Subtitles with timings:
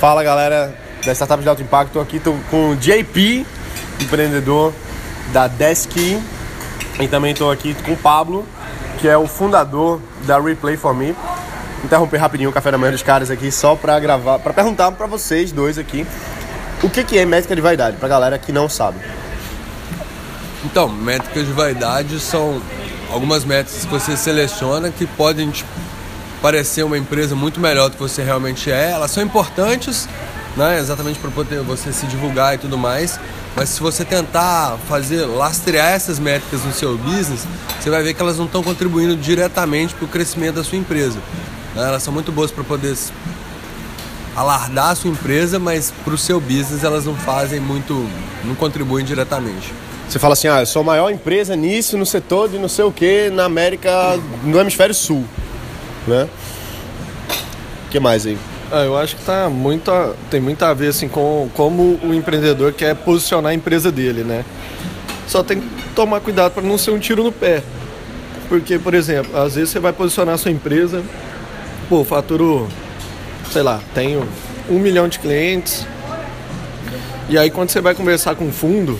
[0.00, 0.72] Fala galera
[1.04, 3.44] da Startup de Alto Impacto, aqui tô com o JP,
[4.00, 4.72] empreendedor
[5.32, 5.92] da Desk
[7.00, 8.46] e também estou aqui com o Pablo,
[9.00, 11.16] que é o fundador da Replay for Me.
[11.82, 15.08] Interromper rapidinho o café da manhã dos caras aqui só para gravar, para perguntar para
[15.08, 16.06] vocês dois aqui
[16.80, 19.00] o que, que é métrica de vaidade, para galera que não sabe.
[20.64, 22.62] Então, métricas de vaidade são
[23.10, 25.64] algumas métricas que você seleciona que podem te
[26.40, 28.90] parecer uma empresa muito melhor do que você realmente é.
[28.90, 30.08] Elas são importantes,
[30.56, 33.18] né, exatamente para poder você se divulgar e tudo mais.
[33.56, 37.46] Mas se você tentar fazer lastrear essas métricas no seu business,
[37.80, 41.18] você vai ver que elas não estão contribuindo diretamente para o crescimento da sua empresa.
[41.74, 41.82] Né?
[41.82, 42.96] Elas são muito boas para poder
[44.36, 48.08] alardar a sua empresa, mas para o seu business elas não fazem muito,
[48.44, 49.74] não contribuem diretamente.
[50.08, 52.84] Você fala assim, ah, eu sou a maior empresa nisso, no setor de não sei
[52.84, 53.90] o que, na América,
[54.44, 55.24] no hemisfério sul,
[56.08, 56.28] né?
[57.86, 58.36] O que mais aí?
[58.70, 62.12] Ah, eu acho que tá muito a, tem muito a ver assim com como o
[62.12, 64.44] empreendedor quer posicionar a empresa dele, né?
[65.26, 67.62] Só tem que tomar cuidado para não ser um tiro no pé.
[68.48, 71.02] Porque, por exemplo, às vezes você vai posicionar a sua empresa,
[71.88, 72.68] pô, faturo,
[73.52, 74.26] sei lá, tenho
[74.68, 75.86] um milhão de clientes.
[77.28, 78.98] E aí quando você vai conversar com o fundo,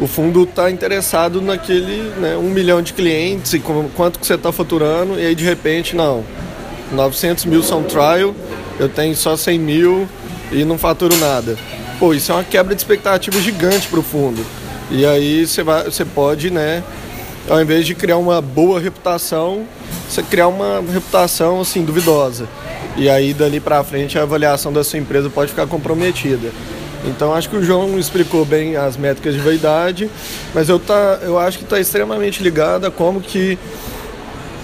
[0.00, 4.34] o fundo está interessado naquele né, um milhão de clientes e com, quanto que você
[4.34, 6.22] está faturando, e aí de repente, não,
[6.92, 8.34] 900 mil são trial,
[8.78, 10.08] eu tenho só 100 mil
[10.52, 11.56] e não faturo nada.
[11.98, 14.44] Pô, isso é uma quebra de expectativa gigante para o fundo.
[14.90, 16.84] E aí você, vai, você pode, né,
[17.48, 19.66] ao invés de criar uma boa reputação,
[20.08, 22.46] você criar uma reputação assim duvidosa.
[22.96, 26.50] E aí dali para frente a avaliação da sua empresa pode ficar comprometida.
[27.04, 30.10] Então acho que o João explicou bem as métricas de vaidade,
[30.54, 33.58] mas eu, tá, eu acho que está extremamente ligado a como que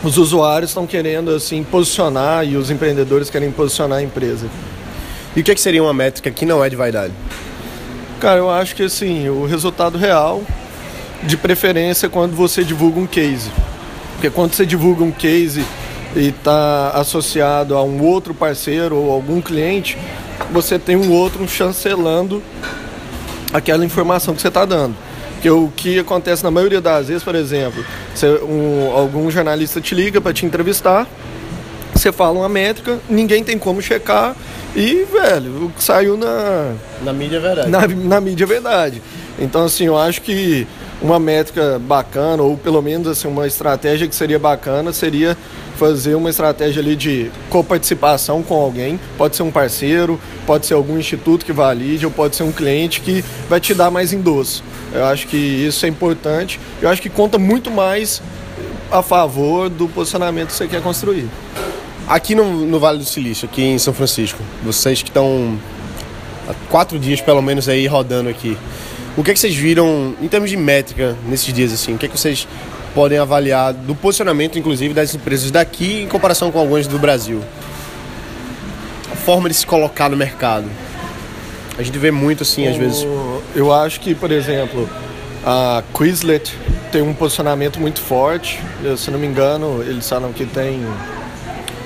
[0.03, 4.49] os usuários estão querendo assim posicionar e os empreendedores querem posicionar a empresa.
[5.37, 7.13] E o que, é que seria uma métrica que não é de vaidade?
[8.21, 10.43] Cara, eu acho que assim, o resultado real,
[11.23, 13.51] de preferência, é quando você divulga um case.
[14.15, 15.65] Porque quando você divulga um case
[16.15, 19.97] e está associado a um outro parceiro ou algum cliente,
[20.53, 22.43] você tem um outro chancelando
[23.53, 24.95] aquela informação que você está dando.
[25.41, 29.95] Que o que acontece na maioria das vezes, por exemplo, você, um, algum jornalista te
[29.95, 31.09] liga para te entrevistar,
[31.93, 34.37] você fala uma métrica, ninguém tem como checar
[34.75, 36.75] e, velho, o que saiu na.
[37.03, 37.71] Na mídia é verdade.
[37.71, 39.03] Na, na mídia é verdade.
[39.39, 40.67] Então, assim, eu acho que
[41.03, 45.37] uma métrica bacana, ou pelo menos assim, uma estratégia que seria bacana, seria
[45.77, 50.97] fazer uma estratégia ali de coparticipação com alguém, pode ser um parceiro, pode ser algum
[50.97, 54.63] instituto que valide, ou pode ser um cliente que vai te dar mais endosso.
[54.93, 58.23] Eu acho que isso é importante, eu acho que conta muito mais
[58.91, 61.29] a favor do posicionamento que você quer construir.
[62.07, 65.59] Aqui no, no Vale do Silício, aqui em São Francisco, vocês que estão
[66.49, 68.57] há quatro dias pelo menos aí rodando aqui,
[69.17, 71.95] o que, é que vocês viram em termos de métrica nesses dias assim?
[71.95, 72.49] O que, é que vocês
[72.95, 77.43] podem avaliar do posicionamento, inclusive, das empresas daqui em comparação com algumas do Brasil?
[79.11, 80.67] A forma de se colocar no mercado.
[81.79, 83.07] A gente vê muito assim, às vezes.
[83.55, 84.89] Eu acho que, por exemplo,
[85.45, 86.55] a Quizlet
[86.91, 88.61] tem um posicionamento muito forte.
[88.83, 90.85] Eu, se não me engano, eles falam que tem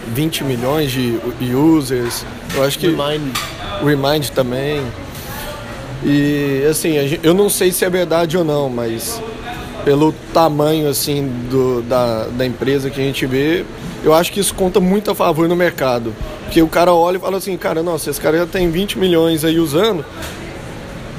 [0.09, 1.19] 20 milhões de
[1.55, 2.25] users.
[2.55, 2.89] Eu acho que.
[2.89, 3.37] Remind.
[3.85, 4.83] Remind também.
[6.05, 9.21] E assim, eu não sei se é verdade ou não, mas
[9.85, 13.65] pelo tamanho assim do, da, da empresa que a gente vê,
[14.03, 16.13] eu acho que isso conta muito a favor no mercado.
[16.45, 19.45] Porque o cara olha e fala assim, cara, nossa, esse cara já tem 20 milhões
[19.45, 20.05] aí usando,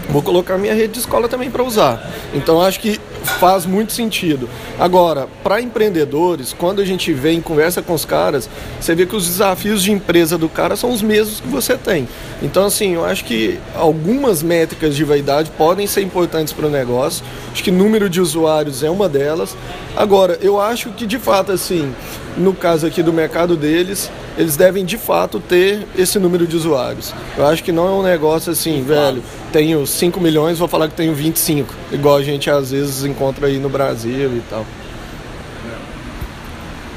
[0.10, 2.10] vou colocar minha rede de escola também para usar.
[2.34, 4.50] Então acho que faz muito sentido.
[4.80, 9.16] Agora, para empreendedores, quando a gente vem e conversa com os caras, você vê que
[9.16, 12.08] os desafios de empresa do cara são os mesmos que você tem.
[12.42, 17.26] Então, assim, eu acho que algumas métricas de vaidade podem ser importantes para o negócio.
[17.52, 19.56] Acho que número de usuários é uma delas.
[19.96, 21.94] Agora, eu acho que de fato, assim,
[22.38, 27.14] no caso aqui do mercado deles, eles devem de fato ter esse número de usuários.
[27.36, 30.96] Eu acho que não é um negócio assim, velho, tenho 5 milhões, vou falar que
[30.96, 34.66] tenho 25, igual a gente às vezes encontra aí no Brasil e tal.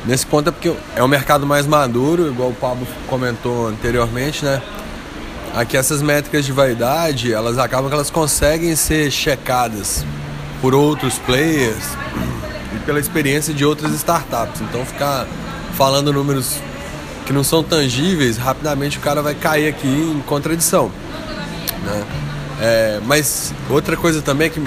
[0.06, 4.60] Nesse ponto é porque é um mercado mais maduro, igual o Pablo comentou anteriormente, né?
[5.54, 10.04] Aqui essas métricas de vaidade, elas acabam que elas conseguem ser checadas
[10.60, 11.84] por outros players
[12.84, 14.60] pela experiência de outras startups.
[14.60, 15.26] Então ficar
[15.74, 16.58] falando números
[17.26, 20.90] que não são tangíveis, rapidamente o cara vai cair aqui em contradição.
[21.84, 22.04] Né?
[22.60, 24.60] É, mas outra coisa também que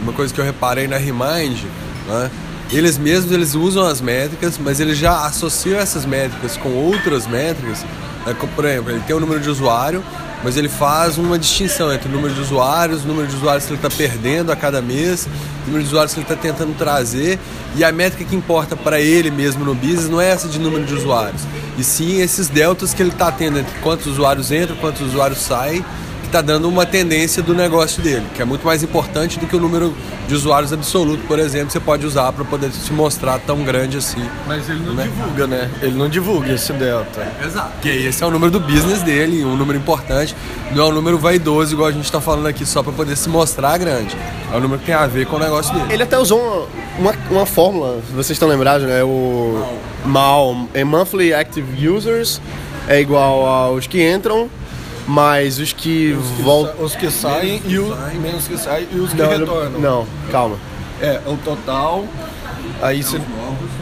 [0.00, 1.64] uma coisa que eu reparei na Remind,
[2.06, 2.30] né?
[2.72, 7.84] eles mesmos eles usam as métricas, mas eles já associam essas métricas com outras métricas.
[8.26, 8.36] Né?
[8.54, 10.02] Por exemplo, ele tem o número de usuário,
[10.42, 13.72] mas ele faz uma distinção entre o número de usuários, o número de usuários que
[13.72, 15.26] ele está perdendo a cada mês,
[15.64, 17.38] o número de usuários que ele está tentando trazer
[17.76, 20.84] e a métrica que importa para ele mesmo no business não é essa de número
[20.84, 21.42] de usuários,
[21.78, 25.84] e sim esses deltas que ele está tendo entre quantos usuários entram, quantos usuários saem
[26.30, 29.60] está dando uma tendência do negócio dele, que é muito mais importante do que o
[29.60, 29.94] número
[30.28, 34.24] de usuários absoluto, por exemplo, você pode usar para poder se mostrar tão grande assim.
[34.46, 35.04] Mas ele não né?
[35.04, 35.70] divulga, né?
[35.82, 37.26] Ele não divulga esse delta.
[37.44, 37.72] Exato.
[37.82, 40.36] Que esse é o número do business dele, um número importante,
[40.72, 43.28] não é um número vaidoso igual a gente está falando aqui só para poder se
[43.28, 44.16] mostrar grande.
[44.52, 45.92] É um número que tem a ver com o negócio dele.
[45.92, 46.68] Ele até usou
[46.98, 49.02] uma, uma, uma fórmula, vocês estão lembrados, né?
[49.02, 49.64] O
[50.04, 52.40] MAL, é Monthly Active Users
[52.88, 54.50] é igual aos que entram
[55.10, 56.84] mas os que, voltam.
[56.84, 59.80] Os que saem e os menos que saem e os que não, retornam.
[59.80, 60.56] Não, calma.
[61.00, 62.06] É, o total.
[62.80, 63.20] Aí você.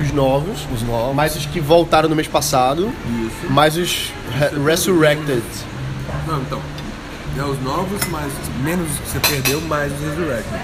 [0.00, 0.60] Os novos.
[0.74, 1.14] Os novos.
[1.14, 2.90] Mais os que voltaram no mês passado.
[3.26, 3.52] Isso.
[3.52, 5.42] Mais os re resurrected.
[6.26, 6.60] Não, então.
[7.36, 8.32] É os novos, mais
[8.64, 10.62] menos que você perdeu, mais os resurrected.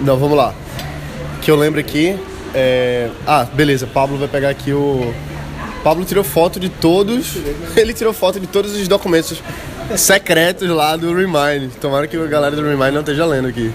[0.00, 0.52] Não, vamos lá.
[1.40, 2.18] Que eu lembro aqui.
[2.52, 3.08] É...
[3.24, 3.86] Ah, beleza.
[3.86, 5.14] Pablo vai pegar aqui o
[5.84, 7.36] Pablo tirou foto de todos.
[7.76, 9.42] Ele tirou foto de todos os documentos
[9.96, 11.70] secretos lá do Remind.
[11.78, 13.70] Tomara que a galera do Remind não esteja lendo aqui.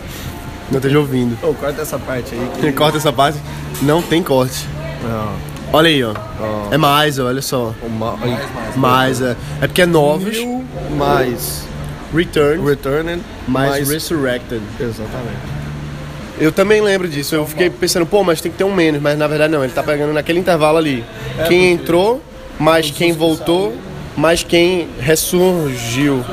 [0.71, 1.37] Não esteja ouvindo.
[1.43, 2.51] Oh, corta essa parte aí.
[2.59, 2.71] Que...
[2.71, 3.39] Corta essa parte.
[3.83, 4.67] Não tem corte.
[5.03, 5.35] Não.
[5.71, 6.15] Olha aí, ó.
[6.39, 6.73] Oh.
[6.73, 7.75] É mais, olha só.
[7.87, 9.35] Ma mais, mais, mais, é.
[9.61, 10.35] é porque é novos.
[10.35, 10.65] Mil
[10.97, 11.63] mais.
[12.11, 12.65] Return.
[12.67, 13.23] Returned.
[13.47, 14.61] Mais, mais Resurrected.
[14.79, 15.58] Exatamente.
[16.39, 17.35] Eu também lembro disso.
[17.35, 19.01] Eu fiquei pensando, pô, mas tem que ter um menos.
[19.01, 21.03] Mas na verdade não, ele tá pegando naquele intervalo ali.
[21.37, 22.21] É quem entrou,
[22.57, 23.75] mais quem voltou,
[24.15, 26.23] mais quem ressurgiu.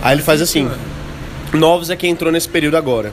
[0.00, 0.70] Aí ele faz assim:
[1.52, 3.12] novos é quem entrou nesse período agora.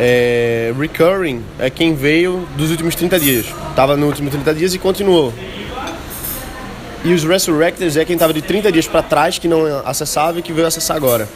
[0.00, 3.46] É, recurring é quem veio dos últimos 30 dias.
[3.74, 5.34] Tava nos últimos 30 dias e continuou.
[7.04, 10.42] E os Resurrectors é quem tava de 30 dias para trás, que não acessava e
[10.42, 11.28] que veio acessar agora.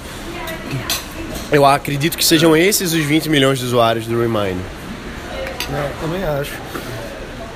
[1.52, 4.56] Eu acredito que sejam esses os 20 milhões de usuários do Remind.
[5.70, 6.54] É, também acho.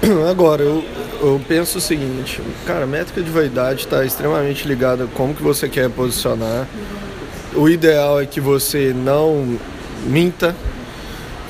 [0.30, 0.84] Agora, eu,
[1.22, 5.42] eu penso o seguinte, cara, a métrica de vaidade está extremamente ligada a como que
[5.42, 6.68] você quer posicionar.
[7.54, 9.58] O ideal é que você não
[10.04, 10.54] minta,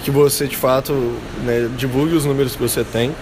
[0.05, 0.93] que você de fato
[1.43, 3.13] né, divulgue os números que você tem,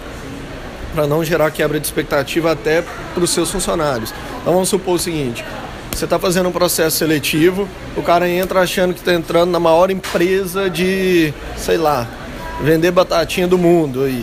[0.93, 2.83] para não gerar quebra de expectativa até
[3.15, 4.13] para os seus funcionários.
[4.41, 5.43] Então vamos supor o seguinte,
[5.95, 9.89] você está fazendo um processo seletivo, o cara entra achando que está entrando na maior
[9.89, 12.05] empresa de, sei lá,
[12.61, 14.21] vender batatinha do mundo aí.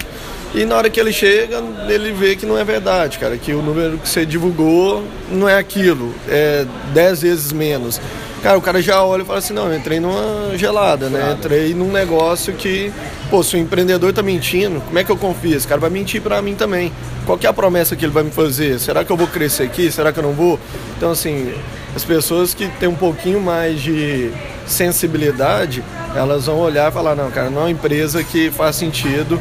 [0.54, 3.62] E na hora que ele chega, ele vê que não é verdade, cara, que o
[3.62, 7.98] número que você divulgou não é aquilo, é 10 vezes menos.
[8.42, 11.36] Cara, o cara já olha e fala assim, não, eu entrei numa gelada, né?
[11.38, 12.92] Entrei num negócio que,
[13.30, 15.56] pô, se o empreendedor tá mentindo, como é que eu confio?
[15.56, 16.92] Esse cara vai mentir para mim também.
[17.24, 18.80] Qual é a promessa que ele vai me fazer?
[18.80, 19.92] Será que eu vou crescer aqui?
[19.92, 20.58] Será que eu não vou?
[20.96, 21.54] Então, assim,
[21.94, 24.32] as pessoas que têm um pouquinho mais de
[24.66, 25.84] sensibilidade,
[26.16, 29.40] elas vão olhar e falar, não, cara, não é uma empresa que faz sentido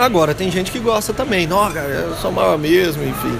[0.00, 3.38] Agora, tem gente que gosta também, não, cara, eu sou mal mesmo, enfim.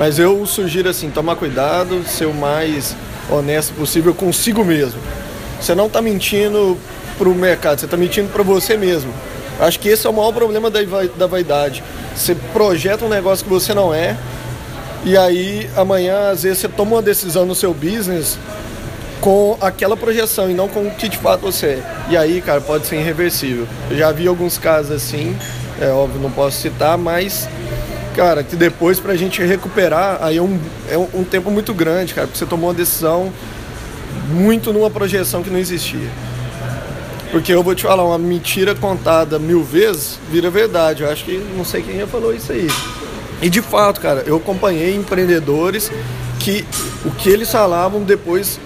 [0.00, 2.96] Mas eu sugiro assim, tomar cuidado, ser o mais
[3.30, 4.98] honesto possível consigo mesmo.
[5.60, 6.78] Você não está mentindo
[7.18, 9.12] para o mercado, você está mentindo para você mesmo.
[9.60, 10.80] Acho que esse é o maior problema da,
[11.18, 11.84] da vaidade.
[12.16, 14.16] Você projeta um negócio que você não é,
[15.04, 18.38] e aí amanhã, às vezes, você toma uma decisão no seu business
[19.20, 21.82] com aquela projeção e não com o que de fato você é.
[22.08, 23.68] E aí, cara, pode ser irreversível.
[23.90, 25.36] Eu já vi alguns casos assim
[25.80, 27.48] é óbvio, não posso citar, mas,
[28.20, 30.60] cara, que depois pra gente recuperar, aí é um,
[30.90, 33.32] é um tempo muito grande, cara, porque você tomou uma decisão
[34.28, 36.06] muito numa projeção que não existia.
[37.32, 41.02] Porque eu vou te falar, uma mentira contada mil vezes vira verdade.
[41.02, 42.68] Eu acho que não sei quem já falou isso aí.
[43.40, 45.90] E de fato, cara, eu acompanhei empreendedores
[46.38, 46.66] que
[47.06, 48.60] o que eles falavam depois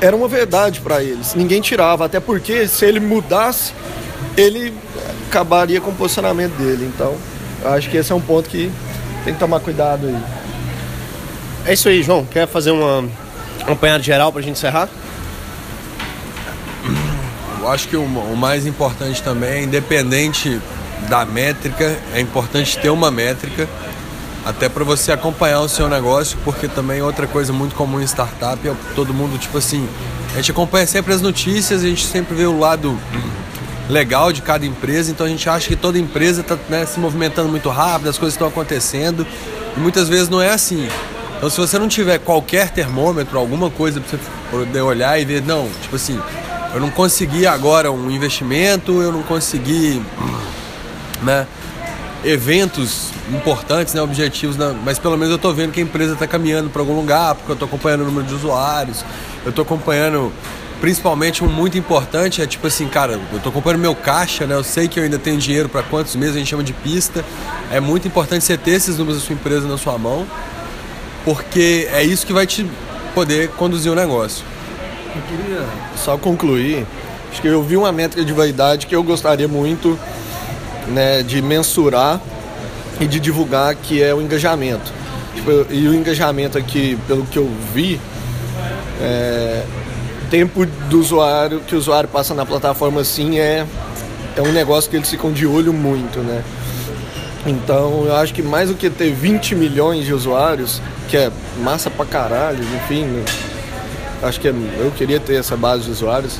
[0.00, 1.34] era uma verdade para eles.
[1.34, 3.74] Ninguém tirava, até porque se ele mudasse,
[4.34, 4.72] ele
[5.28, 6.90] acabaria com o posicionamento dele.
[6.90, 7.14] Então,
[7.64, 8.70] acho que esse é um ponto que
[9.24, 10.16] tem que tomar cuidado aí.
[11.66, 12.24] É isso aí, João.
[12.24, 14.88] Quer fazer uma, um apanhado geral para a gente encerrar?
[17.60, 20.60] Eu acho que o, o mais importante também, independente
[21.08, 23.68] da métrica, é importante ter uma métrica
[24.44, 28.66] até para você acompanhar o seu negócio, porque também outra coisa muito comum em startup
[28.66, 29.86] é todo mundo, tipo assim,
[30.32, 32.98] a gente acompanha sempre as notícias, a gente sempre vê o lado
[33.88, 37.48] legal de cada empresa, então a gente acha que toda empresa está né, se movimentando
[37.48, 39.26] muito rápido, as coisas estão acontecendo,
[39.76, 40.88] e muitas vezes não é assim.
[41.36, 45.42] Então se você não tiver qualquer termômetro, alguma coisa para você poder olhar e ver,
[45.42, 46.20] não, tipo assim,
[46.74, 50.02] eu não consegui agora um investimento, eu não consegui,
[51.22, 51.46] né?
[52.24, 56.26] eventos importantes, né, objetivos, né, mas pelo menos eu estou vendo que a empresa está
[56.26, 59.04] caminhando para algum lugar, porque eu estou acompanhando o número de usuários,
[59.44, 60.32] eu estou acompanhando
[60.80, 64.54] principalmente um muito importante é tipo assim, cara, eu tô acompanhando meu caixa, né?
[64.54, 67.24] Eu sei que eu ainda tenho dinheiro para quantos meses a gente chama de pista.
[67.70, 70.26] É muito importante você ter esses números da sua empresa na sua mão,
[71.24, 72.66] porque é isso que vai te
[73.14, 74.44] poder conduzir o negócio.
[75.14, 75.66] Eu queria
[75.96, 76.86] só concluir,
[77.30, 79.98] acho que eu vi uma métrica de vaidade que eu gostaria muito
[80.86, 82.20] né, de mensurar
[83.00, 84.92] e de divulgar, que é o engajamento.
[85.34, 88.00] Tipo, e o engajamento aqui, pelo que eu vi,
[89.00, 89.64] é,
[90.30, 93.66] tempo do usuário que o usuário passa na plataforma assim é,
[94.36, 96.42] é um negócio que eles ficam de olho muito, né?
[97.46, 101.30] Então eu acho que mais do que ter 20 milhões de usuários, que é
[101.62, 103.24] massa pra caralho, enfim, né?
[104.22, 106.38] acho que é, eu queria ter essa base de usuários,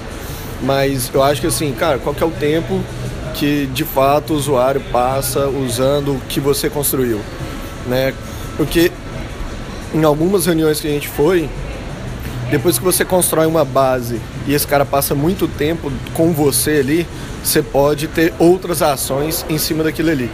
[0.63, 2.81] mas eu acho que assim, cara, qual que é o tempo
[3.35, 7.21] que de fato o usuário passa usando o que você construiu,
[7.87, 8.13] né?
[8.57, 8.91] Porque
[9.95, 11.49] em algumas reuniões que a gente foi,
[12.51, 17.07] depois que você constrói uma base e esse cara passa muito tempo com você ali,
[17.45, 20.31] você pode ter outras ações em cima daquilo ali.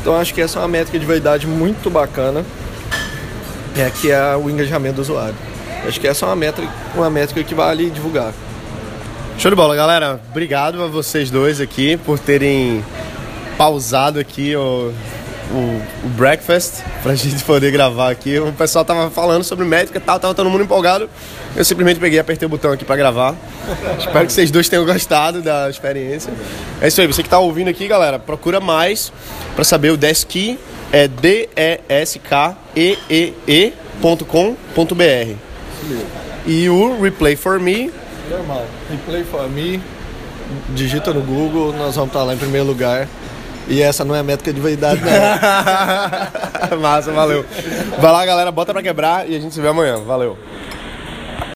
[0.00, 2.44] Então acho que essa é uma métrica de verdade muito bacana,
[3.76, 5.34] é que é o engajamento do usuário.
[5.86, 8.32] Acho que essa é uma métrica, uma métrica que vale divulgar.
[9.38, 10.20] Show de bola, galera.
[10.30, 12.84] Obrigado a vocês dois aqui por terem
[13.56, 14.92] pausado aqui o,
[15.50, 18.38] o, o breakfast pra gente poder gravar aqui.
[18.38, 21.08] O pessoal tava falando sobre métrica e tal, tava todo mundo empolgado.
[21.54, 23.34] Eu simplesmente peguei e apertei o botão aqui para gravar.
[23.98, 26.32] Espero que vocês dois tenham gostado da experiência.
[26.80, 29.12] É isso aí, você que tá ouvindo aqui, galera, procura mais
[29.54, 30.58] para saber o Deski
[30.92, 32.46] é D-E-S-K-E-E-E.com.br.
[36.46, 37.92] E o Replay for Me.
[38.30, 38.64] Normal.
[38.90, 39.80] Replay for Me,
[40.74, 43.08] digita no Google, nós vamos estar lá em primeiro lugar.
[43.68, 45.00] E essa não é métrica de vaidade,
[46.70, 46.78] não.
[46.78, 47.44] Massa, valeu.
[47.98, 49.98] Vai lá, galera, bota pra quebrar e a gente se vê amanhã.
[49.98, 50.38] Valeu.